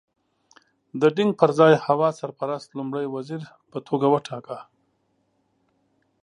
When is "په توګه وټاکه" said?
3.71-4.57